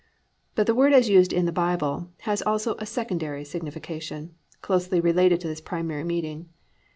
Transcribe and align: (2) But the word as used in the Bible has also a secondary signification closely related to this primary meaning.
(2) 0.01 0.03
But 0.55 0.65
the 0.65 0.73
word 0.73 0.93
as 0.93 1.09
used 1.09 1.31
in 1.31 1.45
the 1.45 1.51
Bible 1.51 2.09
has 2.21 2.41
also 2.41 2.73
a 2.79 2.87
secondary 2.87 3.45
signification 3.45 4.33
closely 4.63 4.99
related 4.99 5.41
to 5.41 5.47
this 5.47 5.61
primary 5.61 6.03
meaning. 6.03 6.49